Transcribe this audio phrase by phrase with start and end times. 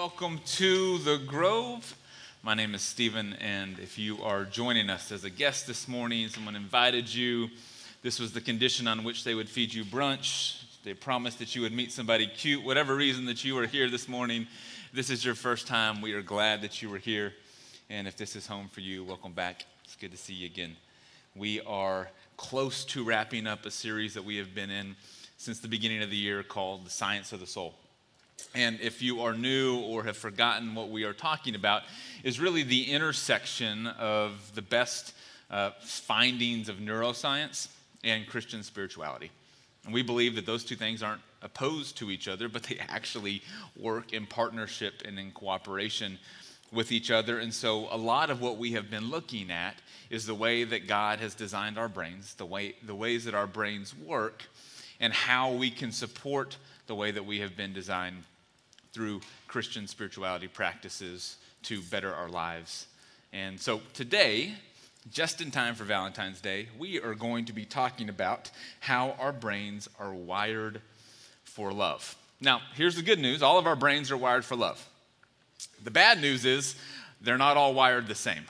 [0.00, 1.94] welcome to the Grove.
[2.42, 6.26] My name is Stephen, and if you are joining us as a guest this morning,
[6.28, 7.50] someone invited you,
[8.00, 10.64] this was the condition on which they would feed you brunch.
[10.84, 14.08] They promised that you would meet somebody cute, whatever reason that you are here this
[14.08, 14.46] morning.
[14.94, 16.00] This is your first time.
[16.00, 17.34] We are glad that you were here.
[17.90, 19.66] And if this is home for you, welcome back.
[19.84, 20.76] It's good to see you again.
[21.36, 22.08] We are
[22.38, 24.96] close to wrapping up a series that we have been in
[25.36, 27.74] since the beginning of the year called The Science of the Soul.
[28.54, 31.82] And if you are new or have forgotten what we are talking about,
[32.22, 35.14] is really the intersection of the best
[35.50, 37.68] uh, findings of neuroscience
[38.04, 39.30] and Christian spirituality.
[39.84, 43.42] And we believe that those two things aren't opposed to each other, but they actually
[43.76, 46.18] work in partnership and in cooperation
[46.72, 47.38] with each other.
[47.38, 49.74] And so, a lot of what we have been looking at
[50.08, 53.46] is the way that God has designed our brains, the, way, the ways that our
[53.46, 54.44] brains work,
[55.00, 56.56] and how we can support
[56.90, 58.24] the way that we have been designed
[58.92, 62.88] through Christian spirituality practices to better our lives.
[63.32, 64.54] And so today,
[65.12, 69.30] just in time for Valentine's Day, we are going to be talking about how our
[69.30, 70.82] brains are wired
[71.44, 72.16] for love.
[72.40, 74.84] Now, here's the good news all of our brains are wired for love.
[75.84, 76.74] The bad news is
[77.20, 78.46] they're not all wired the same.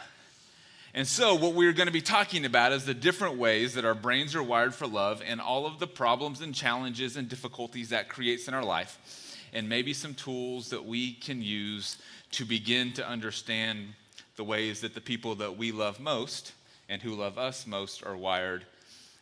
[0.92, 3.94] And so, what we're going to be talking about is the different ways that our
[3.94, 8.08] brains are wired for love and all of the problems and challenges and difficulties that
[8.08, 11.98] creates in our life and maybe some tools that we can use
[12.32, 13.88] to begin to understand
[14.36, 16.52] the ways that the people that we love most
[16.88, 18.64] and who love us most are wired.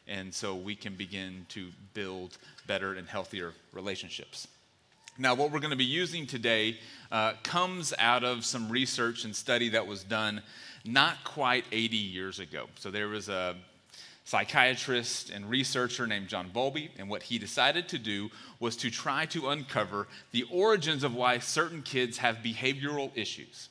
[0.06, 4.48] And so we can begin to build better and healthier relationships.
[5.20, 6.78] Now, what we're going to be using today
[7.10, 10.42] uh, comes out of some research and study that was done
[10.84, 12.66] not quite 80 years ago.
[12.78, 13.56] So there was a
[14.24, 18.28] psychiatrist and researcher named John Bowlby, and what he decided to do
[18.60, 23.70] was to try to uncover the origins of why certain kids have behavioral issues.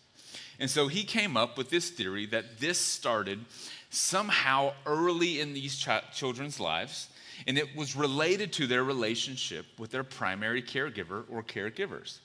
[0.59, 3.45] And so he came up with this theory that this started
[3.92, 7.10] somehow early in these ch- children's lives,
[7.45, 12.17] and it was related to their relationship with their primary caregiver or caregivers.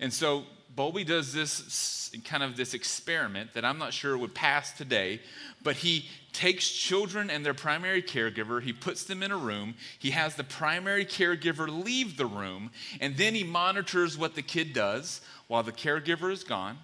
[0.00, 0.44] And so
[0.74, 5.20] Bowlby does this kind of this experiment that I'm not sure would pass today,
[5.62, 10.10] but he takes children and their primary caregiver, he puts them in a room, he
[10.10, 12.70] has the primary caregiver leave the room,
[13.00, 16.78] and then he monitors what the kid does while the caregiver is gone,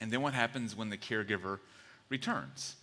[0.00, 1.58] and then what happens when the caregiver
[2.08, 2.76] returns.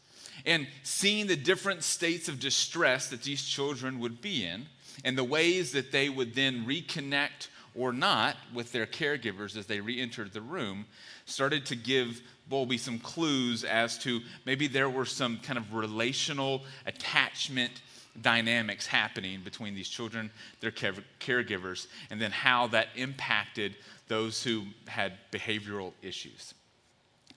[0.45, 4.67] And seeing the different states of distress that these children would be in,
[5.03, 9.79] and the ways that they would then reconnect or not with their caregivers as they
[9.79, 10.85] re entered the room
[11.25, 16.63] started to give Bowlby some clues as to maybe there were some kind of relational
[16.85, 17.81] attachment
[18.21, 23.75] dynamics happening between these children, their care- caregivers, and then how that impacted
[24.09, 26.53] those who had behavioral issues.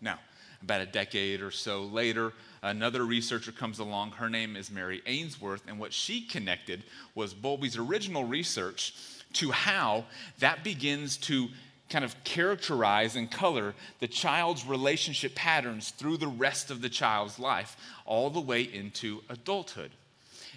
[0.00, 0.18] Now,
[0.62, 4.12] about a decade or so later, another researcher comes along.
[4.12, 6.82] Her name is Mary Ainsworth, and what she connected
[7.14, 8.94] was Bowlby's original research
[9.34, 10.04] to how
[10.38, 11.48] that begins to
[11.90, 17.38] kind of characterize and color the child's relationship patterns through the rest of the child's
[17.38, 19.90] life, all the way into adulthood.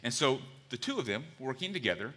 [0.04, 0.40] And so
[0.70, 2.14] the two of them, working together,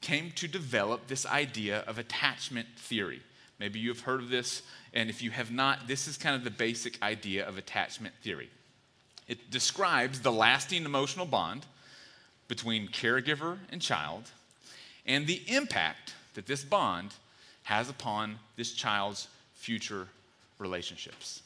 [0.00, 3.22] came to develop this idea of attachment theory.
[3.58, 6.50] Maybe you've heard of this, and if you have not, this is kind of the
[6.50, 8.50] basic idea of attachment theory.
[9.26, 11.66] It describes the lasting emotional bond
[12.46, 14.30] between caregiver and child
[15.08, 17.14] and the impact that this bond
[17.64, 20.06] has upon this child's future
[20.58, 21.42] relationships.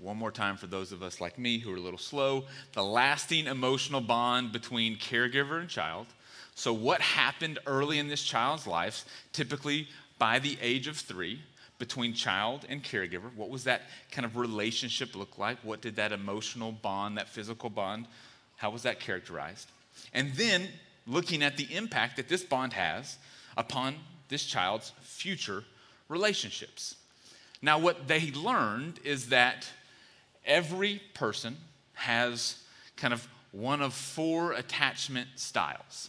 [0.00, 2.82] One more time for those of us like me who are a little slow the
[2.82, 6.06] lasting emotional bond between caregiver and child.
[6.54, 11.40] So, what happened early in this child's life, typically by the age of three,
[11.78, 13.34] between child and caregiver?
[13.34, 15.58] What was that kind of relationship look like?
[15.62, 18.06] What did that emotional bond, that physical bond,
[18.56, 19.68] how was that characterized?
[20.14, 20.68] And then
[21.06, 23.18] looking at the impact that this bond has
[23.56, 23.96] upon
[24.28, 25.64] this child's future
[26.08, 26.96] relationships.
[27.60, 29.68] Now, what they learned is that
[30.44, 31.56] every person
[31.94, 32.62] has
[32.96, 36.08] kind of one of four attachment styles.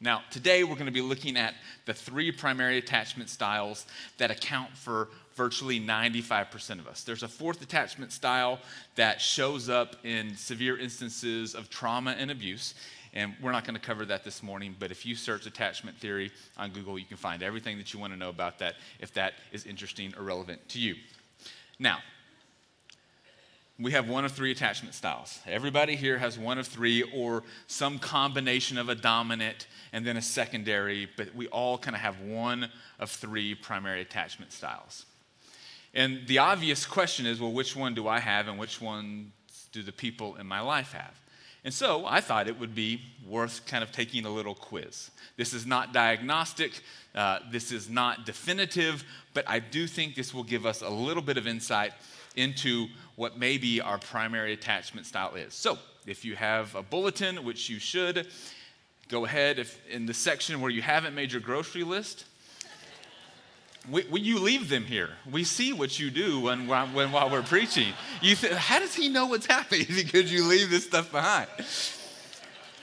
[0.00, 3.84] Now, today we're going to be looking at the three primary attachment styles
[4.18, 7.02] that account for virtually 95% of us.
[7.02, 8.60] There's a fourth attachment style
[8.94, 12.74] that shows up in severe instances of trauma and abuse.
[13.14, 16.30] And we're not going to cover that this morning, but if you search attachment theory
[16.56, 19.34] on Google, you can find everything that you want to know about that if that
[19.52, 20.94] is interesting or relevant to you.
[21.78, 21.98] Now,
[23.80, 25.38] we have one of three attachment styles.
[25.46, 30.22] Everybody here has one of three or some combination of a dominant and then a
[30.22, 35.06] secondary, but we all kind of have one of three primary attachment styles.
[35.94, 39.32] And the obvious question is well, which one do I have and which one
[39.70, 41.14] do the people in my life have?
[41.68, 45.10] And so I thought it would be worth kind of taking a little quiz.
[45.36, 46.80] This is not diagnostic,
[47.14, 49.04] uh, this is not definitive,
[49.34, 51.92] but I do think this will give us a little bit of insight
[52.36, 52.86] into
[53.16, 55.52] what maybe our primary attachment style is.
[55.52, 55.76] So,
[56.06, 58.28] if you have a bulletin, which you should,
[59.10, 62.24] go ahead if in the section where you haven't made your grocery list.
[63.90, 65.10] We, we, you leave them here.
[65.30, 67.92] We see what you do when, when, while we're preaching.
[68.20, 69.86] You th- how does he know what's happening?
[69.94, 71.48] because you leave this stuff behind.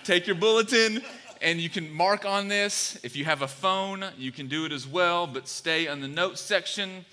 [0.04, 1.02] Take your bulletin
[1.42, 3.00] and you can mark on this.
[3.04, 6.08] If you have a phone, you can do it as well, but stay on the
[6.08, 7.06] notes section.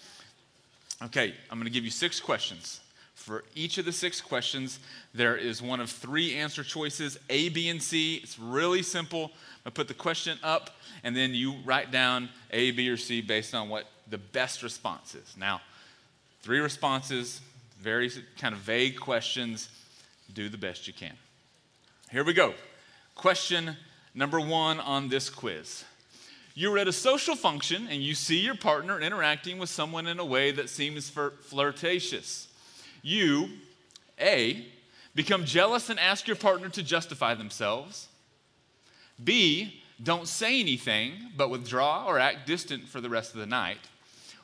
[1.02, 2.80] Okay, I'm going to give you six questions.
[3.14, 4.80] For each of the six questions,
[5.14, 8.16] there is one of three answer choices A, B, and C.
[8.16, 9.30] It's really simple.
[9.64, 10.70] I put the question up,
[11.04, 15.14] and then you write down A, B, or C based on what the best response
[15.14, 15.36] is.
[15.36, 15.60] Now,
[16.42, 17.40] three responses,
[17.78, 19.68] very kind of vague questions.
[20.34, 21.14] Do the best you can.
[22.10, 22.54] Here we go.
[23.14, 23.76] Question
[24.14, 25.84] number one on this quiz
[26.54, 30.24] you're at a social function and you see your partner interacting with someone in a
[30.24, 32.48] way that seems flirtatious.
[33.02, 33.48] You,
[34.20, 34.66] A,
[35.14, 38.08] become jealous and ask your partner to justify themselves.
[39.24, 43.78] B, don't say anything but withdraw or act distant for the rest of the night.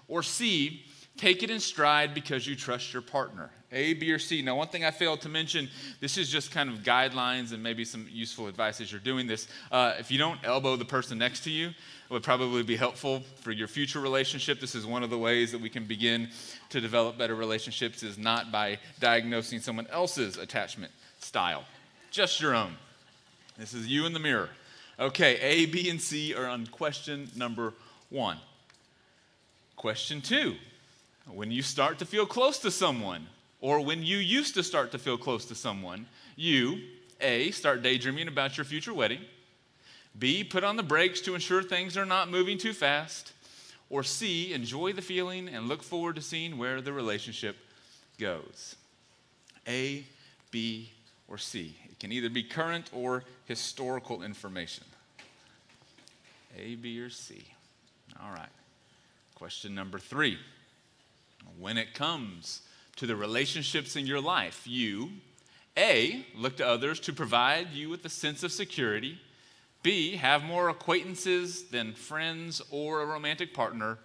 [0.06, 0.82] Or C,
[1.16, 3.50] take it in stride because you trust your partner.
[3.70, 4.40] A, B, or C.
[4.40, 5.68] Now, one thing I failed to mention
[6.00, 9.46] this is just kind of guidelines and maybe some useful advice as you're doing this.
[9.70, 13.20] Uh, if you don't elbow the person next to you, it would probably be helpful
[13.42, 14.58] for your future relationship.
[14.58, 16.30] This is one of the ways that we can begin
[16.70, 21.64] to develop better relationships, is not by diagnosing someone else's attachment style,
[22.10, 22.72] just your own.
[23.58, 24.48] This is you in the mirror.
[25.00, 27.72] Okay, A, B, and C are on question number
[28.10, 28.38] one.
[29.76, 30.56] Question two
[31.32, 33.26] when you start to feel close to someone,
[33.60, 36.06] or when you used to start to feel close to someone,
[36.36, 36.80] you,
[37.20, 39.20] A, start daydreaming about your future wedding,
[40.18, 43.32] B, put on the brakes to ensure things are not moving too fast,
[43.90, 47.56] or C, enjoy the feeling and look forward to seeing where the relationship
[48.18, 48.74] goes.
[49.66, 50.04] A,
[50.50, 50.90] B,
[51.28, 51.76] or C.
[52.00, 54.84] Can either be current or historical information.
[56.56, 57.44] A, B, or C.
[58.22, 58.48] All right.
[59.34, 60.38] Question number three.
[61.58, 62.62] When it comes
[62.98, 64.62] to the relationships in your life.
[64.66, 65.10] You,
[65.76, 69.20] A, look to others to provide you with a sense of security.
[69.84, 73.98] B, have more acquaintances than friends or a romantic partner.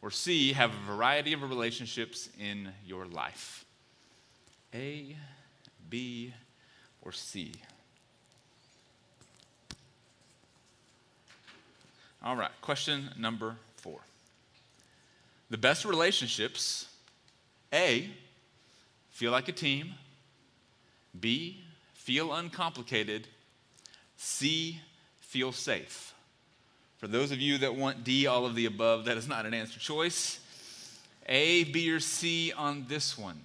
[0.00, 3.64] Or C, have a variety of relationships in your life.
[4.72, 5.16] A,
[5.90, 6.32] B,
[7.02, 7.52] or C.
[12.24, 13.98] All right, question number four.
[15.50, 16.86] The best relationships
[17.72, 18.08] a,
[19.10, 19.94] feel like a team.
[21.18, 21.62] B,
[21.94, 23.26] feel uncomplicated.
[24.16, 24.80] C,
[25.20, 26.14] feel safe.
[26.98, 29.54] For those of you that want D, all of the above, that is not an
[29.54, 30.38] answer choice.
[31.26, 33.40] A, B, or C on this one.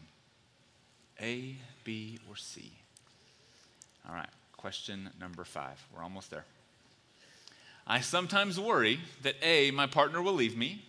[1.20, 2.72] A, B, or C.
[4.08, 5.86] All right, question number five.
[5.94, 6.46] We're almost there.
[7.86, 10.84] I sometimes worry that A, my partner will leave me.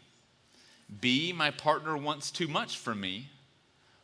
[1.00, 3.28] B, my partner wants too much from me.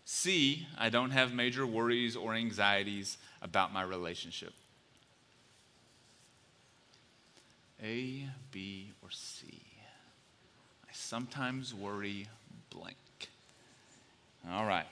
[0.05, 4.53] C, I don't have major worries or anxieties about my relationship.
[7.83, 9.61] A, B, or C.
[10.89, 12.29] I sometimes worry
[12.71, 12.97] blank.
[14.51, 14.87] All right.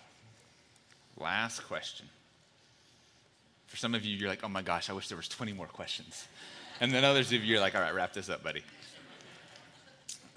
[1.16, 2.06] Last question.
[3.72, 5.66] For some of you, you're like, oh my gosh, I wish there was 20 more
[5.66, 6.28] questions.
[6.78, 8.62] And then others of you are like, all right, wrap this up, buddy.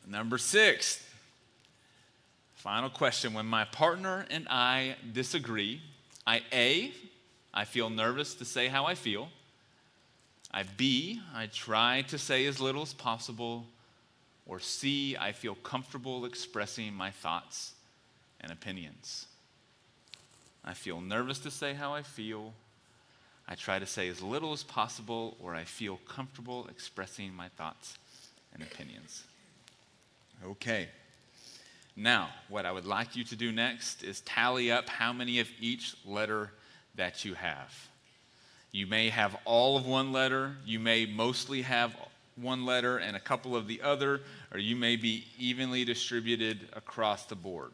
[0.08, 1.04] Number six,
[2.66, 3.36] Final question.
[3.36, 5.84] When my partner and I disagree,
[6.26, 6.92] I A,
[7.54, 9.30] I feel nervous to say how I feel.
[10.52, 13.68] I B, I try to say as little as possible.
[14.48, 17.76] Or C, I feel comfortable expressing my thoughts
[18.42, 19.28] and opinions.
[20.64, 22.52] I feel nervous to say how I feel.
[23.48, 27.98] I try to say as little as possible, or I feel comfortable expressing my thoughts
[28.54, 29.24] and opinions.
[30.44, 30.88] Okay.
[31.96, 35.48] Now, what I would like you to do next is tally up how many of
[35.62, 36.52] each letter
[36.96, 37.74] that you have.
[38.72, 41.96] You may have all of one letter, you may mostly have
[42.36, 44.22] one letter and a couple of the other,
[44.52, 47.72] or you may be evenly distributed across the board.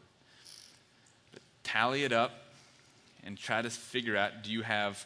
[1.32, 2.32] But tally it up
[3.24, 5.04] and try to figure out do you have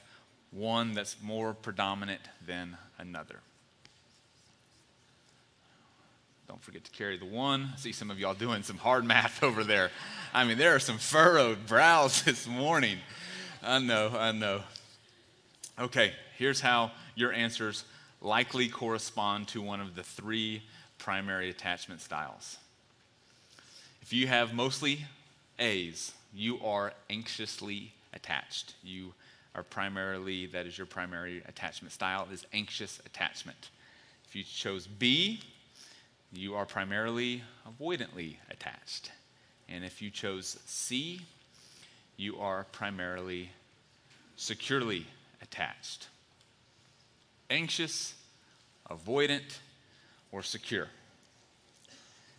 [0.56, 3.40] one that's more predominant than another?
[6.48, 7.70] Don't forget to carry the one.
[7.75, 9.90] I see some of y'all doing some hard math over there.
[10.32, 12.98] I mean, there are some furrowed brows this morning.
[13.62, 14.62] I know, I know.
[15.78, 17.84] Okay, here's how your answers
[18.22, 20.62] likely correspond to one of the three
[20.98, 22.56] primary attachment styles.
[24.00, 25.04] If you have mostly
[25.58, 28.75] A's, you are anxiously attached.
[28.82, 29.14] You
[29.56, 33.70] are primarily, that is your primary attachment style, is anxious attachment.
[34.28, 35.40] If you chose B,
[36.32, 39.10] you are primarily avoidantly attached.
[39.68, 41.22] And if you chose C,
[42.18, 43.50] you are primarily
[44.36, 45.06] securely
[45.40, 46.08] attached.
[47.48, 48.14] Anxious,
[48.90, 49.58] avoidant,
[50.32, 50.88] or secure.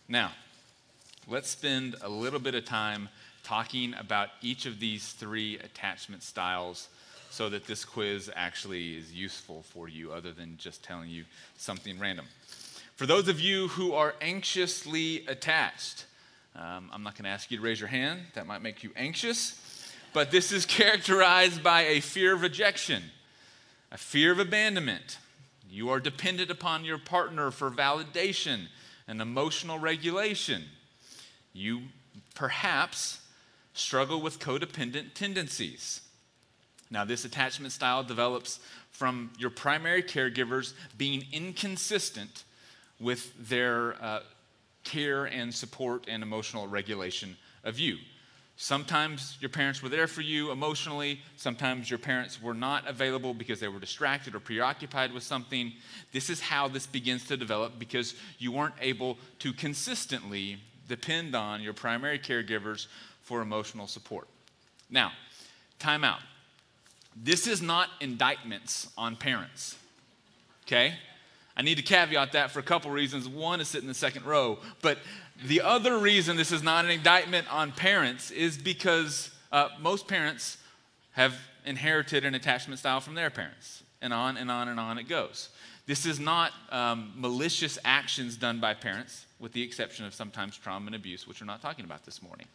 [0.08, 0.32] Now,
[1.28, 3.10] let's spend a little bit of time
[3.44, 6.90] talking about each of these three attachment styles
[7.38, 11.24] so that this quiz actually is useful for you other than just telling you
[11.56, 12.26] something random.
[12.96, 16.06] For those of you who are anxiously attached,
[16.56, 18.90] um, I'm not going to ask you to raise your hand, that might make you
[18.96, 23.04] anxious, but this is characterized by a fear of rejection,
[23.92, 25.20] a fear of abandonment.
[25.70, 28.62] You are dependent upon your partner for validation
[29.08, 30.64] and emotional regulation.
[31.54, 31.82] You
[32.34, 33.22] perhaps
[33.76, 36.02] struggle with codependent tendencies.
[36.90, 38.60] Now, this attachment style develops
[38.92, 42.44] from your primary caregivers being inconsistent
[43.00, 44.22] with their uh,
[44.84, 47.98] care and support and emotional regulation of you.
[48.60, 51.20] Sometimes your parents were there for you emotionally.
[51.36, 55.74] Sometimes your parents were not available because they were distracted or preoccupied with something.
[56.12, 61.62] This is how this begins to develop because you weren't able to consistently depend on
[61.62, 62.88] your primary caregivers
[63.22, 64.28] for emotional support.
[64.90, 65.12] Now,
[65.78, 66.22] time out.
[67.24, 69.76] This is not indictments on parents,
[70.66, 70.94] okay?
[71.56, 73.28] I need to caveat that for a couple reasons.
[73.28, 75.00] One is sitting in the second row, but
[75.44, 80.58] the other reason this is not an indictment on parents is because uh, most parents
[81.14, 85.08] have inherited an attachment style from their parents, and on and on and on it
[85.10, 85.50] goes.
[85.88, 90.88] This is not um, malicious actions done by parents, with the exception of sometimes trauma
[90.88, 92.46] and abuse, which we're not talking about this morning.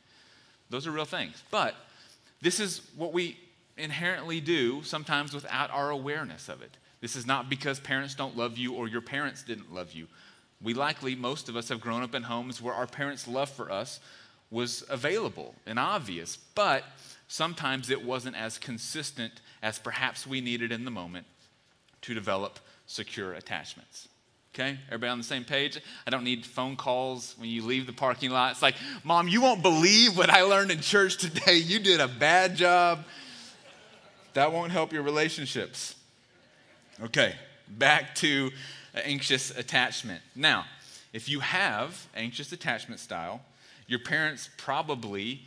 [0.70, 1.42] Those are real things.
[1.50, 1.74] But
[2.40, 3.38] this is what we
[3.76, 6.76] inherently do, sometimes without our awareness of it.
[7.00, 10.06] This is not because parents don't love you or your parents didn't love you.
[10.62, 13.70] We likely, most of us, have grown up in homes where our parents' love for
[13.70, 13.98] us
[14.50, 16.84] was available and obvious, but
[17.26, 21.26] sometimes it wasn't as consistent as perhaps we needed in the moment
[22.02, 24.08] to develop secure attachments.
[24.54, 25.80] Okay, everybody on the same page?
[26.06, 28.52] I don't need phone calls when you leave the parking lot.
[28.52, 31.56] It's like, Mom, you won't believe what I learned in church today.
[31.56, 33.04] You did a bad job.
[34.34, 35.94] That won't help your relationships.
[37.02, 37.34] Okay,
[37.68, 38.50] back to
[38.94, 40.22] anxious attachment.
[40.34, 40.64] Now,
[41.12, 43.42] if you have anxious attachment style,
[43.86, 45.42] your parents probably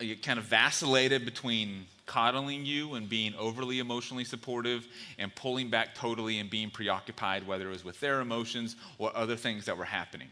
[0.00, 4.86] uh, kind of vacillated between coddling you and being overly emotionally supportive
[5.18, 9.36] and pulling back totally and being preoccupied, whether it was with their emotions or other
[9.36, 10.28] things that were happening.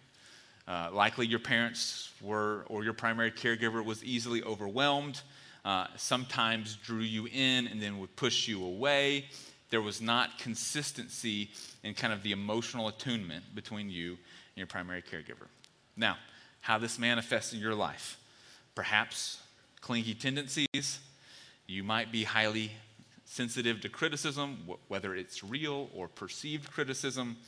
[0.69, 5.23] Uh, likely your parents were, or your primary caregiver was easily overwhelmed,
[5.65, 9.27] uh, sometimes drew you in and then would push you away
[9.73, 11.51] there was not consistency
[11.83, 14.19] in kind of the emotional attunement between you and
[14.57, 15.49] your primary caregiver.
[15.97, 16.19] Now,
[16.61, 18.19] how this manifests in your life.
[18.75, 19.41] Perhaps
[19.81, 21.01] clingy tendencies.
[21.67, 22.73] You might be highly
[23.25, 27.39] sensitive to criticism, whether it's real or perceived criticism.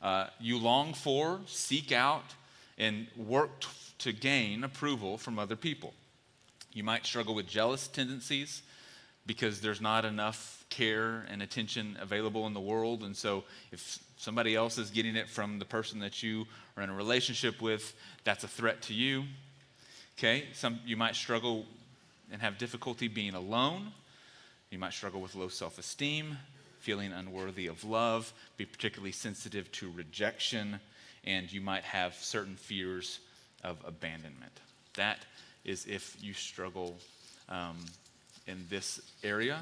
[0.00, 2.24] Uh, you long for, seek out,
[2.78, 5.92] and work t- to gain approval from other people.
[6.74, 8.62] You might struggle with jealous tendencies
[9.26, 13.04] because there's not enough care and attention available in the world.
[13.04, 16.90] And so if somebody else is getting it from the person that you are in
[16.90, 19.24] a relationship with, that's a threat to you.
[20.18, 20.44] Okay?
[20.52, 21.64] Some you might struggle
[22.30, 23.92] and have difficulty being alone.
[24.70, 26.36] You might struggle with low self-esteem,
[26.80, 30.80] feeling unworthy of love, be particularly sensitive to rejection,
[31.24, 33.20] and you might have certain fears
[33.62, 34.52] of abandonment.
[34.96, 35.24] That
[35.64, 36.98] is if you struggle
[37.48, 37.76] um,
[38.46, 39.60] in this area.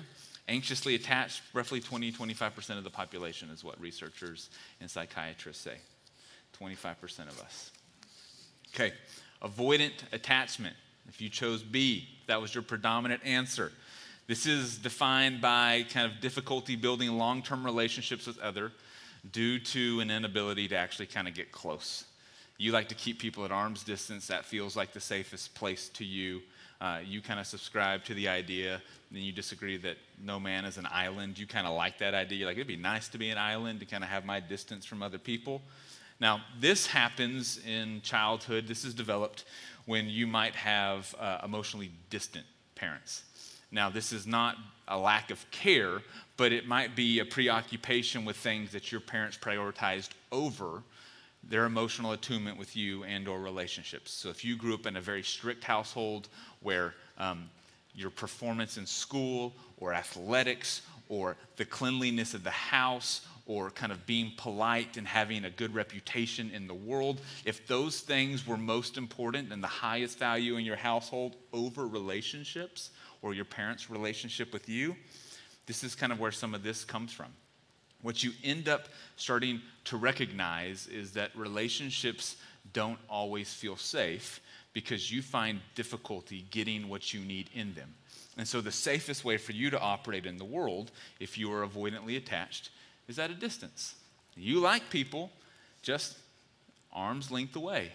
[0.49, 5.77] Anxiously attached, roughly 20, 25% of the population is what researchers and psychiatrists say.
[6.61, 7.71] 25% of us.
[8.75, 8.93] Okay,
[9.43, 10.75] avoidant attachment.
[11.09, 13.73] If you chose B, that was your predominant answer.
[14.27, 18.73] This is defined by kind of difficulty building long term relationships with other
[19.31, 22.05] due to an inability to actually kind of get close.
[22.59, 24.27] You like to keep people at arm's distance.
[24.29, 26.43] That feels like the safest place to you.
[26.81, 30.79] Uh, you kind of subscribe to the idea, and you disagree that no man is
[30.79, 31.39] an island.
[31.39, 32.39] You kind of like that idea.
[32.39, 34.85] You're like, it'd be nice to be an island to kind of have my distance
[34.85, 35.63] from other people.
[36.21, 38.67] Now, this happens in childhood.
[38.67, 39.45] This is developed
[39.87, 43.23] when you might have uh, emotionally distant parents.
[43.71, 44.57] Now, this is not
[44.89, 46.03] a lack of care,
[46.37, 50.83] but it might be a preoccupation with things that your parents prioritized over
[51.49, 55.01] their emotional attunement with you and or relationships so if you grew up in a
[55.01, 56.29] very strict household
[56.61, 57.49] where um,
[57.95, 64.07] your performance in school or athletics or the cleanliness of the house or kind of
[64.07, 68.97] being polite and having a good reputation in the world, if those things were most
[68.97, 74.69] important and the highest value in your household over relationships or your parents' relationship with
[74.69, 74.97] you,
[75.67, 77.33] this is kind of where some of this comes from.
[78.03, 82.37] What you end up starting to recognize is that relationships
[82.73, 84.41] don't always feel safe
[84.73, 87.95] because you find difficulty getting what you need in them.
[88.37, 90.91] And so, the safest way for you to operate in the world,
[91.21, 92.71] if you are avoidantly attached,
[93.09, 93.95] is at a distance.
[94.37, 95.31] You like people,
[95.83, 96.17] just
[96.93, 97.93] arm's length away.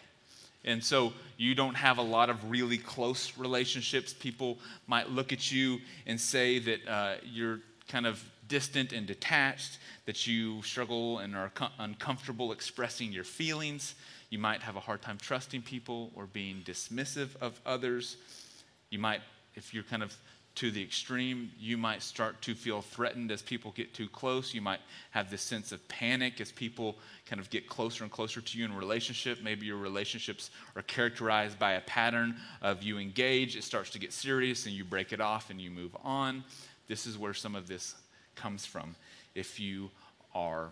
[0.66, 4.14] And so you don't have a lot of really close relationships.
[4.14, 9.80] People might look at you and say that uh, you're kind of distant and detached,
[10.06, 13.96] that you struggle and are uncomfortable expressing your feelings.
[14.30, 18.18] You might have a hard time trusting people or being dismissive of others.
[18.90, 19.22] You might,
[19.56, 20.16] if you're kind of
[20.58, 24.56] to the extreme, you might start to feel threatened as people get too close.
[24.56, 24.80] You might
[25.12, 28.66] have this sense of panic as people kind of get closer and closer to you
[28.66, 29.44] in a relationship.
[29.44, 34.12] Maybe your relationships are characterized by a pattern of you engage, it starts to get
[34.12, 36.44] serious, and you break it off and you move on.
[36.88, 37.94] This is where some of this
[38.38, 38.96] comes from.
[39.36, 39.90] If you
[40.34, 40.70] are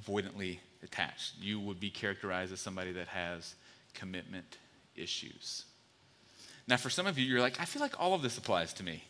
[0.00, 3.54] avoidantly attached, you would be characterized as somebody that has
[3.94, 4.58] commitment
[4.96, 5.64] issues.
[6.66, 8.84] Now, for some of you, you're like, I feel like all of this applies to
[8.84, 9.04] me.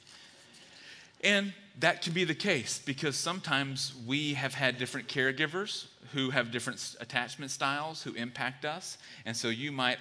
[1.25, 6.53] And that can be the case because sometimes we have had different caregivers who have
[6.53, 8.99] different attachment styles who impact us.
[9.27, 9.99] And so you might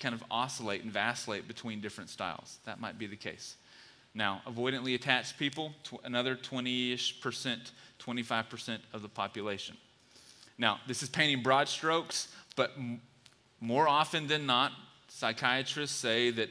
[0.00, 2.58] kind of oscillate and vacillate between different styles.
[2.64, 3.56] That might be the case.
[4.14, 9.76] Now, avoidantly attached people, tw- another 20 ish percent, 25% of the population.
[10.56, 13.00] Now, this is painting broad strokes, but m-
[13.60, 14.72] more often than not,
[15.08, 16.48] psychiatrists say that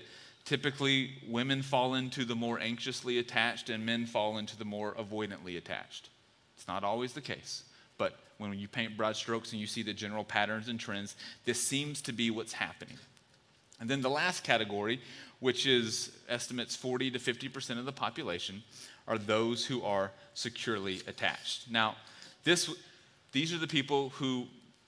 [0.48, 5.58] Typically, women fall into the more anxiously attached and men fall into the more avoidantly
[5.58, 6.08] attached.
[6.56, 7.64] It's not always the case,
[7.98, 11.62] but when you paint broad strokes and you see the general patterns and trends, this
[11.62, 12.96] seems to be what's happening.
[13.82, 15.02] And then the last category,
[15.40, 18.64] which is estimates 40 to 50% of the population,
[19.08, 21.70] are those who are securely attached.
[21.70, 21.96] Now,
[22.44, 22.70] this,
[23.32, 24.48] these are the people who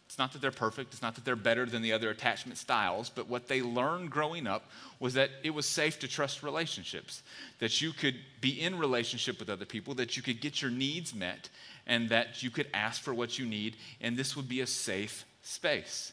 [0.10, 3.12] it's not that they're perfect, it's not that they're better than the other attachment styles,
[3.12, 7.22] but what they learned growing up was that it was safe to trust relationships,
[7.60, 11.14] that you could be in relationship with other people, that you could get your needs
[11.14, 11.50] met,
[11.86, 15.26] and that you could ask for what you need, and this would be a safe
[15.44, 16.12] space.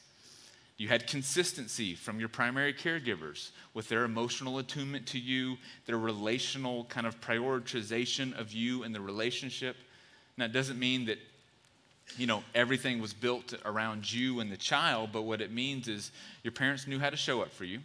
[0.78, 6.84] You had consistency from your primary caregivers with their emotional attunement to you, their relational
[6.84, 9.76] kind of prioritization of you and the relationship.
[10.36, 11.18] Now, it doesn't mean that
[12.16, 16.12] you know, everything was built around you and the child, but what it means is
[16.42, 17.80] your parents knew how to show up for you.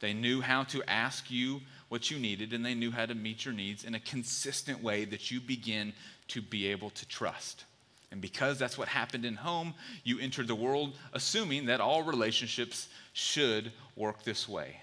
[0.00, 3.44] They knew how to ask you what you needed, and they knew how to meet
[3.44, 5.92] your needs in a consistent way that you begin
[6.28, 7.64] to be able to trust.
[8.12, 12.88] And because that's what happened in home, you entered the world assuming that all relationships
[13.14, 14.76] should work this way.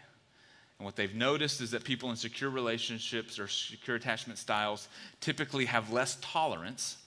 [0.80, 4.88] And what they've noticed is that people in secure relationships or secure attachment styles
[5.22, 6.98] typically have less tolerance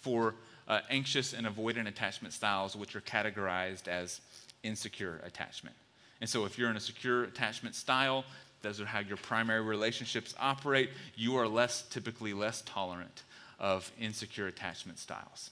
[0.00, 0.34] for
[0.68, 4.20] uh, anxious and avoidant attachment styles, which are categorized as
[4.62, 5.74] insecure attachment.
[6.20, 8.24] And so, if you're in a secure attachment style,
[8.62, 13.22] those are how your primary relationships operate, you are less, typically less tolerant
[13.58, 15.50] of insecure attachment styles.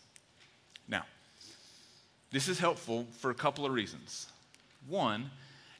[0.88, 1.04] Now,
[2.30, 4.26] this is helpful for a couple of reasons.
[4.88, 5.30] One,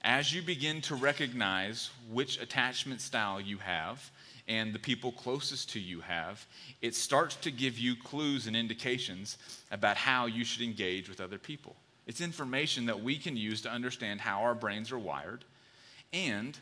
[0.02, 4.10] as you begin to recognize which attachment style you have,
[4.46, 6.46] and the people closest to you have,
[6.80, 9.36] it starts to give you clues and indications
[9.70, 11.76] about how you should engage with other people.
[12.06, 15.44] It's information that we can use to understand how our brains are wired
[16.14, 16.58] and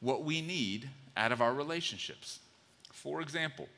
[0.00, 2.40] what we need out of our relationships.
[2.92, 3.68] For example,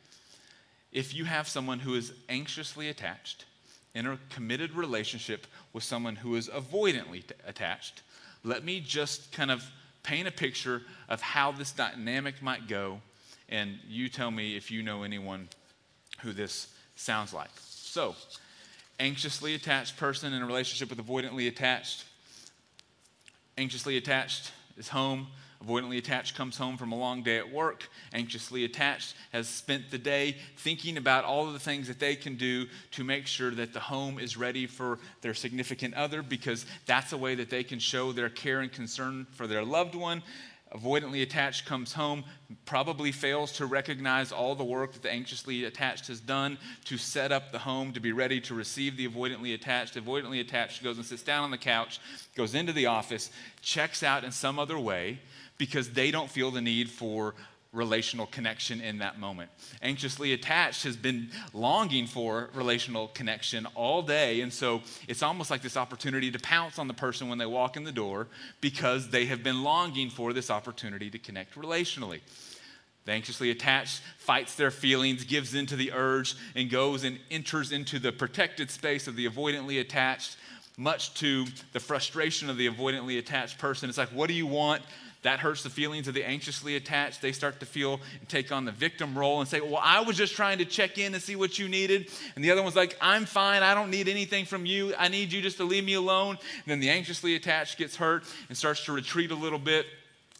[0.90, 3.44] if you have someone who is anxiously attached
[3.94, 8.02] in a committed relationship with someone who is avoidantly t- attached,
[8.44, 9.64] let me just kind of
[10.02, 13.00] paint a picture of how this dynamic might go
[13.48, 15.48] and you tell me if you know anyone
[16.20, 17.50] who this sounds like.
[17.58, 18.16] So,
[18.98, 22.04] anxiously attached person in a relationship with avoidantly attached.
[23.58, 25.26] anxiously attached is home.
[25.64, 27.88] Avoidantly attached comes home from a long day at work.
[28.12, 32.36] Anxiously attached has spent the day thinking about all of the things that they can
[32.36, 37.12] do to make sure that the home is ready for their significant other because that's
[37.12, 40.22] a way that they can show their care and concern for their loved one
[40.74, 42.24] avoidantly attached comes home,
[42.64, 47.32] probably fails to recognize all the work that the anxiously attached has done to set
[47.32, 49.94] up the home to be ready to receive the avoidantly attached.
[49.94, 52.00] Avoidantly attached goes and sits down on the couch,
[52.34, 55.18] goes into the office, checks out in some other way
[55.62, 57.36] because they don't feel the need for
[57.72, 59.48] relational connection in that moment.
[59.80, 64.40] Anxiously attached has been longing for relational connection all day.
[64.40, 67.76] And so it's almost like this opportunity to pounce on the person when they walk
[67.76, 68.26] in the door
[68.60, 72.22] because they have been longing for this opportunity to connect relationally.
[73.04, 78.00] The anxiously attached fights their feelings, gives into the urge, and goes and enters into
[78.00, 80.38] the protected space of the avoidantly attached,
[80.76, 83.88] much to the frustration of the avoidantly attached person.
[83.88, 84.82] It's like, what do you want?
[85.22, 87.22] That hurts the feelings of the anxiously attached.
[87.22, 90.16] They start to feel and take on the victim role and say, Well, I was
[90.16, 92.10] just trying to check in and see what you needed.
[92.34, 93.62] And the other one's like, I'm fine.
[93.62, 94.94] I don't need anything from you.
[94.98, 96.38] I need you just to leave me alone.
[96.40, 99.86] And then the anxiously attached gets hurt and starts to retreat a little bit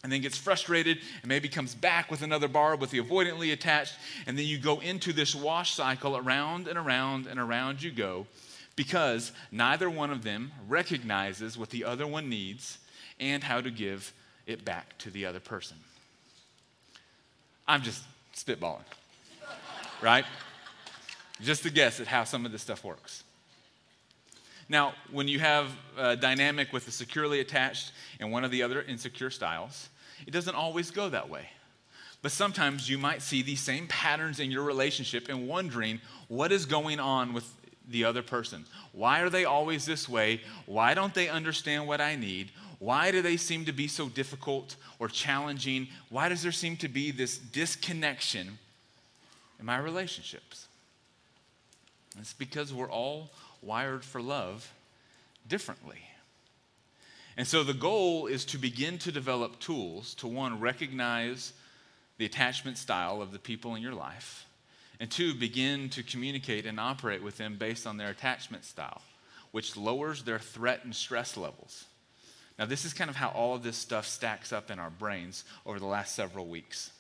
[0.02, 3.94] and then gets frustrated and maybe comes back with another barb with the avoidantly attached.
[4.26, 8.26] And then you go into this wash cycle around and around and around you go
[8.74, 12.78] because neither one of them recognizes what the other one needs
[13.20, 14.12] and how to give
[14.46, 15.76] it back to the other person.
[17.66, 18.02] I'm just
[18.34, 18.84] spitballing,
[20.00, 20.24] right?
[21.40, 23.24] Just a guess at how some of this stuff works.
[24.68, 28.82] Now, when you have a dynamic with a securely attached and one of the other
[28.82, 29.88] insecure styles,
[30.26, 31.48] it doesn't always go that way.
[32.22, 36.66] But sometimes you might see these same patterns in your relationship and wondering what is
[36.66, 37.52] going on with
[37.88, 38.64] the other person.
[38.92, 40.40] Why are they always this way?
[40.66, 42.52] Why don't they understand what I need?
[42.82, 45.86] Why do they seem to be so difficult or challenging?
[46.10, 48.58] Why does there seem to be this disconnection
[49.60, 50.66] in my relationships?
[52.18, 53.30] It's because we're all
[53.62, 54.68] wired for love
[55.46, 56.00] differently.
[57.36, 61.52] And so the goal is to begin to develop tools to one, recognize
[62.18, 64.44] the attachment style of the people in your life,
[64.98, 69.02] and two, begin to communicate and operate with them based on their attachment style,
[69.52, 71.84] which lowers their threat and stress levels.
[72.62, 75.42] Now, this is kind of how all of this stuff stacks up in our brains
[75.66, 76.92] over the last several weeks.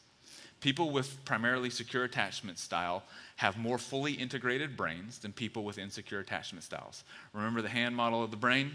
[0.60, 3.04] People with primarily secure attachment style
[3.36, 7.04] have more fully integrated brains than people with insecure attachment styles.
[7.32, 8.72] Remember the hand model of the brain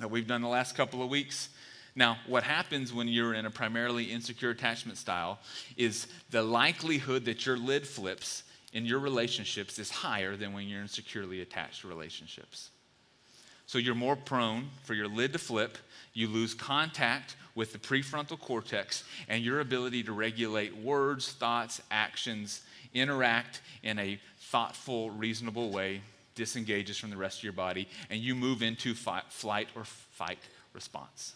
[0.00, 1.50] that we've done the last couple of weeks?
[1.94, 5.38] Now, what happens when you're in a primarily insecure attachment style
[5.76, 10.82] is the likelihood that your lid flips in your relationships is higher than when you're
[10.82, 12.70] in securely attached relationships.
[13.66, 15.78] So you're more prone for your lid to flip.
[16.12, 22.62] You lose contact with the prefrontal cortex and your ability to regulate words, thoughts, actions,
[22.92, 26.02] interact in a thoughtful, reasonable way,
[26.34, 30.38] disengages from the rest of your body, and you move into flight or fight
[30.72, 31.34] response.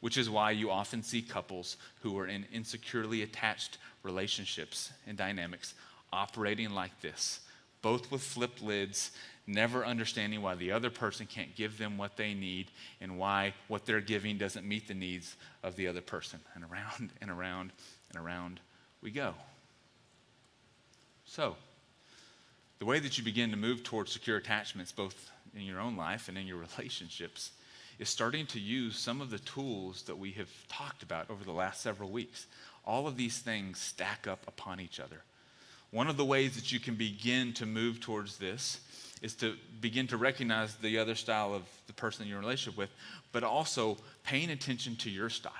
[0.00, 5.74] Which is why you often see couples who are in insecurely attached relationships and dynamics
[6.12, 7.40] operating like this,
[7.82, 9.10] both with flipped lids
[9.46, 13.86] never understanding why the other person can't give them what they need and why what
[13.86, 16.40] they're giving doesn't meet the needs of the other person.
[16.54, 17.72] And around and around
[18.10, 18.60] and around
[19.02, 19.34] we go.
[21.24, 21.56] So,
[22.78, 26.28] the way that you begin to move towards secure attachments, both in your own life
[26.28, 27.52] and in your relationships,
[27.98, 31.52] is starting to use some of the tools that we have talked about over the
[31.52, 32.46] last several weeks.
[32.84, 35.22] All of these things stack up upon each other.
[35.96, 38.80] One of the ways that you can begin to move towards this
[39.22, 42.90] is to begin to recognize the other style of the person you're in relationship with,
[43.32, 45.52] but also paying attention to your style.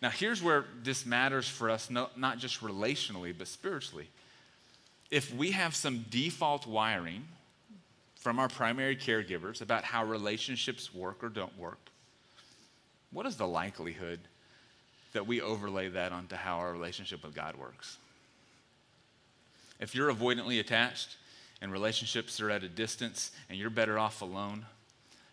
[0.00, 4.06] Now, here's where this matters for us, no, not just relationally, but spiritually.
[5.10, 7.24] If we have some default wiring
[8.14, 11.80] from our primary caregivers about how relationships work or don't work,
[13.10, 14.20] what is the likelihood
[15.12, 17.98] that we overlay that onto how our relationship with God works?
[19.84, 21.18] If you're avoidantly attached,
[21.60, 24.64] and relationships are at a distance and you're better off alone,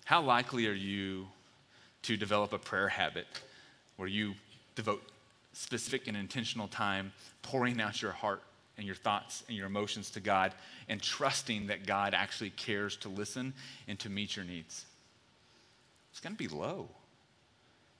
[0.03, 1.27] how likely are you
[2.01, 3.27] to develop a prayer habit
[3.95, 4.33] where you
[4.75, 5.03] devote
[5.53, 8.43] specific and intentional time pouring out your heart
[8.75, 10.53] and your thoughts and your emotions to God
[10.89, 13.53] and trusting that God actually cares to listen
[13.87, 14.85] and to meet your needs?
[16.11, 16.89] It's going to be low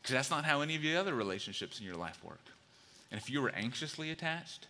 [0.02, 2.44] because that's not how any of the other relationships in your life work.
[3.10, 4.68] And if you were anxiously attached,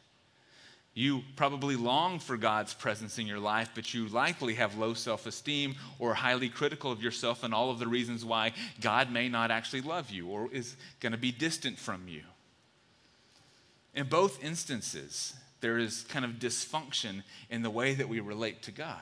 [0.93, 5.25] You probably long for God's presence in your life, but you likely have low self
[5.25, 8.51] esteem or highly critical of yourself and all of the reasons why
[8.82, 12.23] God may not actually love you or is going to be distant from you.
[13.93, 18.71] In both instances, there is kind of dysfunction in the way that we relate to
[18.71, 18.97] God.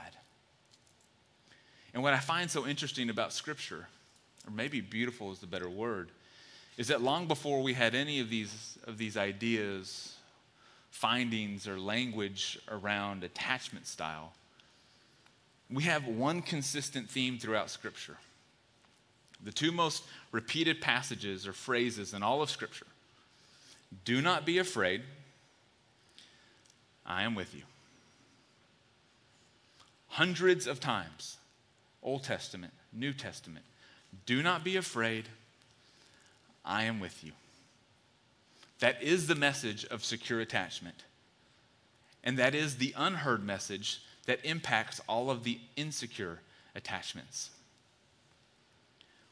[1.94, 3.88] And what I find so interesting about Scripture,
[4.48, 6.12] or maybe beautiful is the better word,
[6.78, 10.16] is that long before we had any of these, of these ideas,
[10.92, 14.34] findings, or language around attachment style,
[15.72, 18.18] we have one consistent theme throughout Scripture.
[19.44, 22.88] The two most repeated passages or phrases in all of Scripture
[24.06, 25.02] do not be afraid,
[27.06, 27.64] I am with you.
[30.10, 31.38] Hundreds of times,
[32.04, 33.66] Old Testament, New Testament,
[34.26, 35.26] do not be afraid,
[36.66, 37.32] I am with you.
[38.80, 41.04] That is the message of secure attachment.
[42.24, 46.40] And that is the unheard message that impacts all of the insecure
[46.76, 47.50] attachments.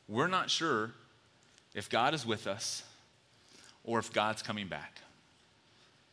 [0.07, 0.91] We're not sure
[1.73, 2.83] if God is with us
[3.83, 5.01] or if God's coming back.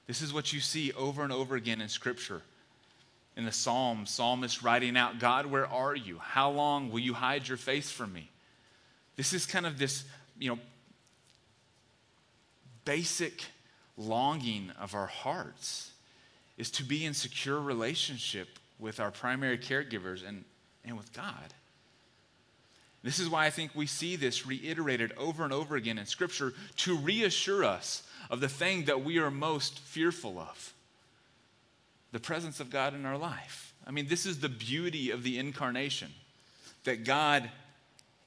[0.06, 2.42] This is what you see over and over again in Scripture.
[3.36, 6.18] In the Psalms, psalmist writing out, God, where are you?
[6.18, 8.30] How long will you hide your face from me?
[9.16, 10.04] This is kind of this,
[10.38, 10.58] you know,
[12.84, 13.44] basic
[13.96, 15.92] longing of our hearts
[16.56, 20.44] is to be in secure relationship with our primary caregivers and,
[20.84, 21.54] and with God.
[23.02, 26.54] This is why I think we see this reiterated over and over again in Scripture
[26.78, 30.72] to reassure us of the thing that we are most fearful of
[32.12, 33.74] the presence of God in our life.
[33.86, 36.12] I mean, this is the beauty of the incarnation
[36.84, 37.50] that God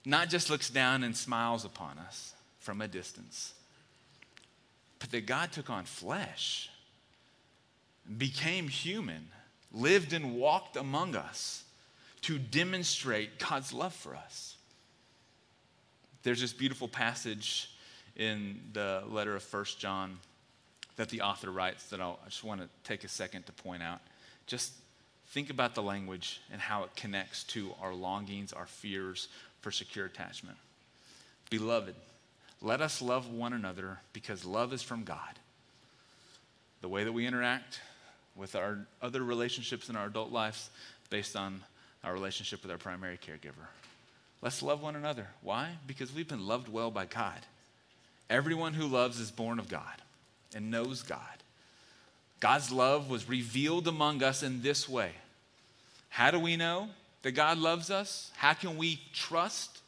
[0.06, 3.54] not just looks down and smiles upon us from a distance,
[5.00, 6.70] but that God took on flesh,
[8.18, 9.28] became human,
[9.72, 11.64] lived and walked among us
[12.22, 14.56] to demonstrate God's love for us.
[16.24, 17.72] There's this beautiful passage
[18.16, 20.18] in the letter of First John
[20.96, 23.84] that the author writes that I'll, I just want to take a second to point
[23.84, 24.02] out.
[24.48, 24.74] Just
[25.28, 29.28] think about the language and how it connects to our longings, our fears
[29.62, 30.58] for secure attachment.
[31.50, 31.96] Beloved,
[32.62, 35.40] let us love one another because love is from God.
[36.82, 37.82] The way that we interact
[38.36, 40.70] with our other relationships in our adult lives
[41.10, 41.62] based on
[42.04, 43.68] our relationship with our primary caregiver.
[44.42, 45.28] Let's love one another.
[45.42, 45.70] Why?
[45.88, 47.40] Because we've been loved well by God.
[48.30, 50.02] Everyone who loves is born of God
[50.56, 51.20] and knows God.
[52.40, 55.12] God's love was revealed among us in this way.
[56.10, 56.90] How do we know
[57.24, 58.32] that God loves us?
[58.36, 59.80] How can we trust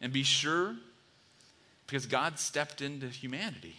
[0.00, 0.74] and be sure?
[1.92, 3.76] Because God stepped into humanity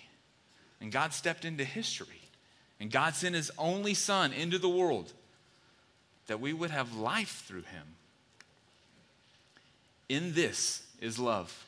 [0.79, 2.21] and God stepped into history
[2.79, 5.11] and God sent his only Son into the world
[6.27, 7.95] that we would have life through him.
[10.09, 11.65] In this is love.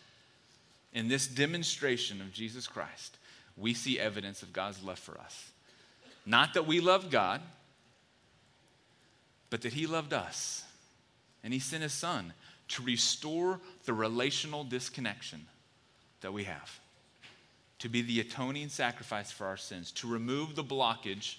[0.93, 3.17] In this demonstration of Jesus Christ,
[3.57, 5.49] we see evidence of God's love for us.
[6.27, 7.41] Not that we loved God,
[9.49, 10.63] but that He loved us.
[11.43, 12.33] And He sent His Son
[12.67, 15.47] to restore the relational disconnection
[16.21, 16.79] that we have,
[17.79, 21.37] to be the atoning sacrifice for our sins, to remove the blockage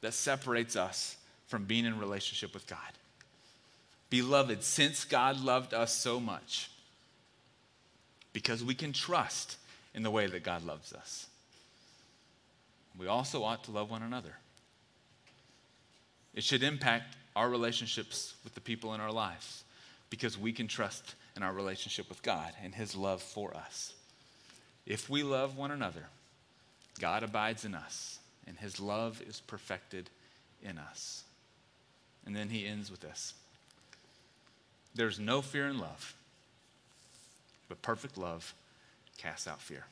[0.00, 2.78] that separates us from being in relationship with God.
[4.10, 6.70] Beloved, since God loved us so much,
[8.32, 9.56] because we can trust
[9.94, 11.26] in the way that God loves us,
[12.98, 14.34] we also ought to love one another.
[16.34, 19.64] It should impact our relationships with the people in our lives
[20.10, 23.94] because we can trust in our relationship with God and His love for us.
[24.86, 26.06] If we love one another,
[27.00, 30.10] God abides in us and His love is perfected
[30.62, 31.24] in us.
[32.26, 33.34] And then He ends with this.
[34.94, 36.14] There's no fear in love,
[37.68, 38.54] but perfect love
[39.16, 39.86] casts out fear.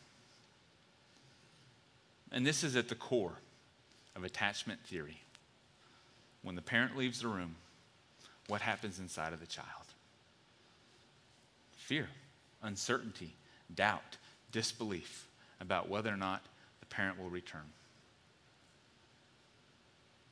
[2.32, 3.38] And this is at the core
[4.14, 5.22] of attachment theory.
[6.42, 7.56] When the parent leaves the room,
[8.48, 9.89] what happens inside of the child?
[11.90, 12.06] Fear,
[12.62, 13.34] uncertainty,
[13.74, 14.16] doubt,
[14.52, 15.26] disbelief
[15.60, 16.40] about whether or not
[16.78, 17.64] the parent will return.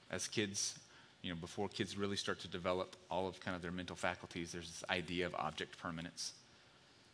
[0.09, 0.79] As kids
[1.21, 4.53] you know, before kids really start to develop all of kind of their mental faculties,
[4.53, 6.35] there's this idea of object permanence.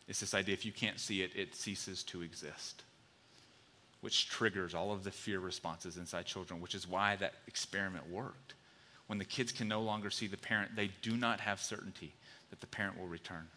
[0.09, 2.83] It's this idea if you can't see it, it ceases to exist,
[4.03, 8.53] which triggers all of the fear responses inside children, which is why that experiment worked.
[9.07, 12.13] When the kids can no longer see the parent, they do not have certainty
[12.51, 13.49] that the parent will return.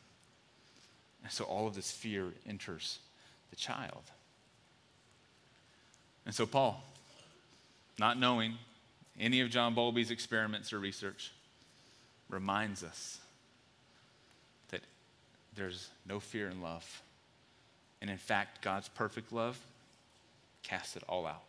[1.23, 2.99] And so all of this fear enters
[3.49, 4.03] the child.
[6.25, 6.83] And so, Paul,
[7.99, 8.55] not knowing
[9.19, 11.31] any of John Bowlby's experiments or research
[12.29, 13.19] reminds us
[14.69, 14.81] that
[15.55, 17.01] there's no fear in love.
[18.01, 19.57] And in fact, God's perfect love
[20.63, 21.43] casts it all out.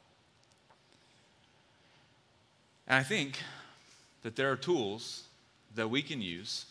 [2.87, 3.39] And I think
[4.23, 5.25] that there are tools
[5.75, 6.65] that we can use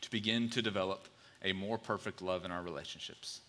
[0.00, 1.06] to begin to develop
[1.42, 3.40] a more perfect love in our relationships.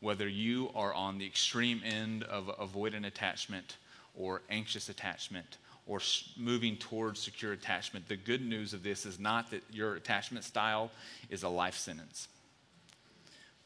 [0.00, 3.76] Whether you are on the extreme end of avoidant attachment
[4.16, 6.00] or anxious attachment or
[6.36, 10.90] moving towards secure attachment, the good news of this is not that your attachment style
[11.30, 12.28] is a life sentence.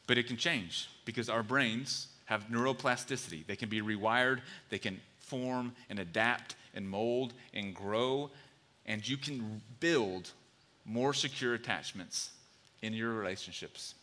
[0.06, 3.46] But it can change because our brains have neuroplasticity.
[3.46, 8.30] They can be rewired, they can form and adapt and mold and grow,
[8.84, 10.30] and you can build
[10.84, 12.30] more secure attachments
[12.82, 13.94] in your relationships.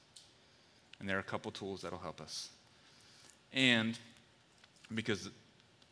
[0.99, 2.49] And there are a couple tools that'll help us.
[3.53, 3.97] And
[4.93, 5.29] because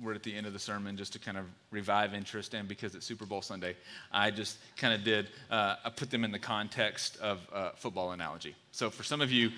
[0.01, 2.95] we're at the end of the sermon just to kind of revive interest and because
[2.95, 3.75] it's super bowl sunday
[4.11, 8.11] i just kind of did uh, i put them in the context of uh, football
[8.11, 8.55] analogy.
[8.71, 9.51] So for some of you,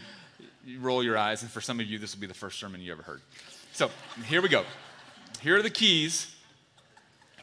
[0.65, 2.81] you roll your eyes and for some of you this will be the first sermon
[2.81, 3.21] you ever heard.
[3.73, 3.89] So
[4.25, 4.63] here we go.
[5.41, 6.33] Here are the keys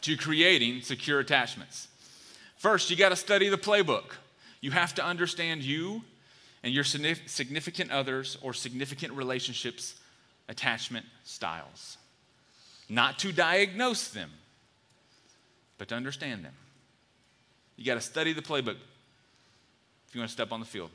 [0.02, 1.88] to creating secure attachments.
[2.56, 4.12] First you got to study the playbook
[4.61, 6.03] you have to understand you
[6.62, 9.94] and your significant others or significant relationships
[10.49, 11.96] attachment styles
[12.90, 14.31] not to diagnose them,
[15.79, 16.53] but to understand them.
[17.77, 18.77] You got to study the playbook
[20.09, 20.90] if you want to step on the field.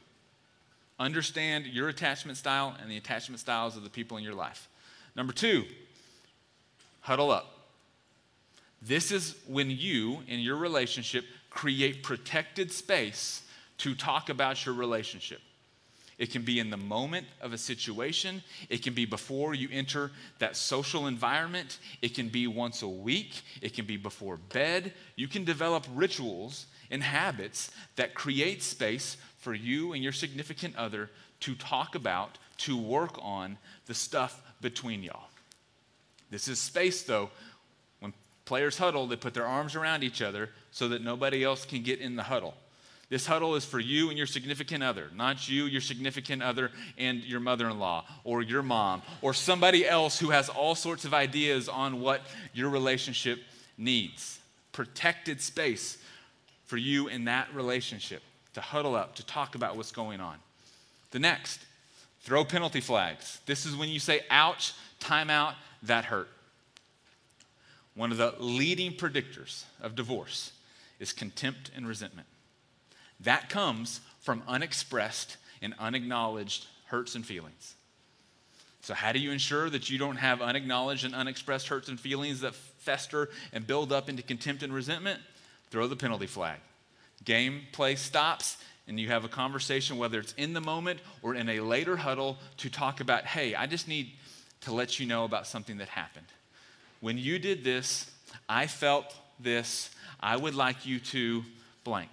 [1.00, 4.68] Understand your attachment style and the attachment styles of the people in your life.
[5.16, 5.64] Number two,
[7.00, 7.48] huddle up.
[8.82, 13.42] This is when you, in your relationship, create protected space
[13.80, 15.42] to talk about your relationship.
[16.18, 18.42] It can be in the moment of a situation.
[18.70, 21.80] It can be before you enter that social environment.
[22.02, 23.42] It can be once a week.
[23.62, 24.94] It can be before bed.
[25.18, 31.10] You can develop rituals and habits that create space for you and your significant other
[31.42, 35.28] to talk about, to work on the stuff between y'all.
[36.32, 37.30] This is space, though.
[38.00, 38.14] When
[38.46, 42.00] players huddle, they put their arms around each other so that nobody else can get
[42.00, 42.56] in the huddle.
[43.08, 47.24] This huddle is for you and your significant other, not you, your significant other, and
[47.24, 51.14] your mother in law, or your mom, or somebody else who has all sorts of
[51.14, 52.22] ideas on what
[52.54, 53.40] your relationship
[53.78, 54.40] needs.
[54.72, 56.00] Protected space
[56.66, 58.24] for you in that relationship
[58.56, 60.38] to huddle up, to talk about what's going on.
[61.12, 61.60] The next,
[62.22, 63.40] throw penalty flags.
[63.46, 66.30] This is when you say, ouch, timeout, that hurt.
[67.94, 70.52] One of the leading predictors of divorce
[71.00, 72.28] is contempt and resentment.
[73.22, 77.76] That comes from unexpressed and unacknowledged hurts and feelings.
[78.82, 82.42] So, how do you ensure that you don't have unacknowledged and unexpressed hurts and feelings
[82.42, 85.20] that fester and build up into contempt and resentment?
[85.72, 86.60] Throw the penalty flag.
[87.24, 91.50] Game play stops, and you have a conversation, whether it's in the moment or in
[91.50, 94.12] a later huddle, to talk about, hey, I just need
[94.62, 96.28] to let you know about something that happened.
[97.02, 98.12] When you did this,
[98.48, 99.90] I felt this.
[100.20, 101.44] I would like you to
[101.84, 102.12] blank.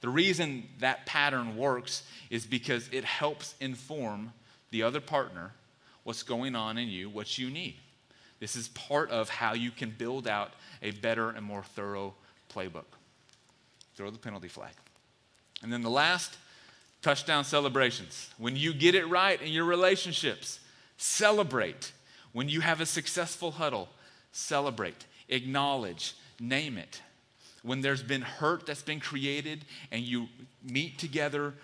[0.00, 4.32] The reason that pattern works is because it helps inform
[4.70, 5.52] the other partner
[6.04, 7.76] what's going on in you, what you need.
[8.40, 12.14] This is part of how you can build out a better and more thorough
[12.54, 12.84] playbook.
[13.96, 14.72] Throw the penalty flag.
[15.62, 16.36] And then the last
[17.02, 18.30] touchdown celebrations.
[18.38, 20.60] When you get it right in your relationships,
[20.96, 21.92] celebrate.
[22.32, 23.88] When you have a successful huddle,
[24.30, 27.02] celebrate, acknowledge, name it
[27.62, 30.28] when there's been hurt that's been created and you
[30.62, 31.54] meet together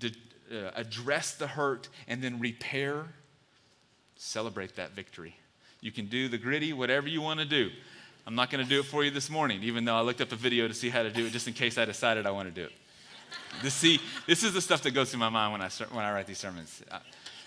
[0.00, 0.08] to
[0.52, 3.06] uh, address the hurt and then repair,
[4.16, 5.36] celebrate that victory.
[5.80, 7.70] You can do the Griddy, whatever you want to do.
[8.26, 10.30] I'm not going to do it for you this morning, even though I looked up
[10.32, 12.48] a video to see how to do it just in case I decided I want
[12.48, 12.72] to do it.
[13.62, 16.12] This, see, this is the stuff that goes through my mind when I, when I
[16.12, 16.82] write these sermons.
[16.90, 16.98] Uh,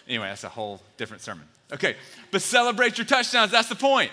[0.07, 1.45] anyway, that's a whole different sermon.
[1.71, 1.95] Okay,
[2.31, 3.51] but celebrate your touchdowns.
[3.51, 4.11] That's the point.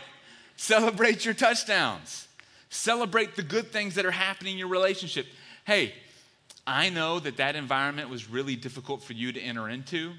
[0.57, 2.29] Celebrate your touchdowns.
[2.71, 5.27] Celebrate the good things that are happening in your relationship.
[5.65, 5.93] Hey,
[6.67, 10.13] I know that that environment was really difficult for you to enter into.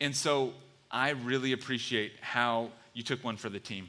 [0.00, 0.54] And so
[0.90, 3.88] I really appreciate how you took one for the team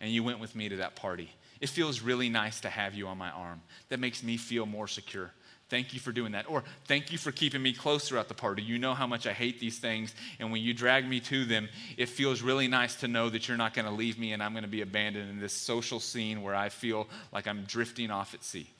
[0.00, 1.30] and you went with me to that party.
[1.60, 3.60] It feels really nice to have you on my arm.
[3.88, 5.30] That makes me feel more secure.
[5.74, 6.48] Thank you for doing that.
[6.48, 8.62] Or thank you for keeping me close throughout the party.
[8.62, 10.14] You know how much I hate these things.
[10.38, 13.56] And when you drag me to them, it feels really nice to know that you're
[13.56, 16.42] not going to leave me and I'm going to be abandoned in this social scene
[16.42, 18.70] where I feel like I'm drifting off at sea.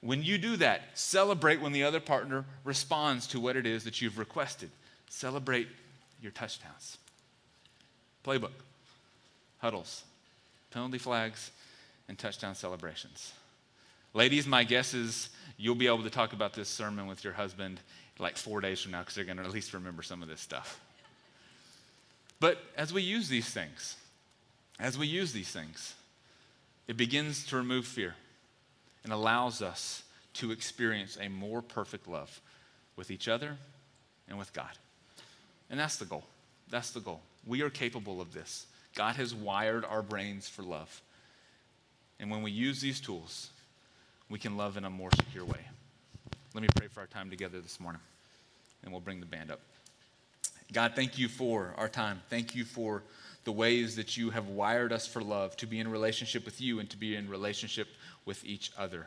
[0.00, 4.02] When you do that, celebrate when the other partner responds to what it is that
[4.02, 4.70] you've requested.
[5.08, 5.68] Celebrate
[6.20, 6.98] your touchdowns.
[8.26, 8.50] Playbook,
[9.58, 10.02] huddles,
[10.72, 11.52] penalty flags,
[12.08, 13.34] and touchdown celebrations.
[14.12, 17.80] Ladies, my guess is you'll be able to talk about this sermon with your husband
[18.18, 20.40] like four days from now because they're going to at least remember some of this
[20.40, 20.80] stuff.
[22.40, 23.96] But as we use these things,
[24.80, 25.94] as we use these things,
[26.88, 28.14] it begins to remove fear
[29.04, 30.02] and allows us
[30.34, 32.40] to experience a more perfect love
[32.96, 33.56] with each other
[34.28, 34.70] and with God.
[35.70, 36.24] And that's the goal.
[36.68, 37.20] That's the goal.
[37.46, 38.66] We are capable of this.
[38.94, 41.00] God has wired our brains for love.
[42.18, 43.50] And when we use these tools,
[44.30, 45.60] we can love in a more secure way.
[46.54, 48.00] Let me pray for our time together this morning,
[48.82, 49.60] and we'll bring the band up.
[50.72, 52.22] God, thank you for our time.
[52.30, 53.02] Thank you for
[53.44, 56.78] the ways that you have wired us for love, to be in relationship with you
[56.78, 57.88] and to be in relationship
[58.24, 59.06] with each other.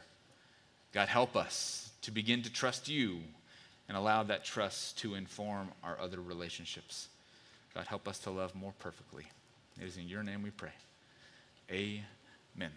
[0.91, 3.19] God, help us to begin to trust you
[3.87, 7.07] and allow that trust to inform our other relationships.
[7.73, 9.25] God, help us to love more perfectly.
[9.79, 10.73] It is in your name we pray.
[11.71, 12.71] Amen.